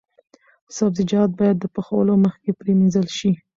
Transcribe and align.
سبزیجات 0.77 1.29
باید 1.39 1.57
د 1.59 1.65
پخولو 1.75 2.13
مخکې 2.25 2.49
پریمنځل 2.59 3.07
شي. 3.17 3.31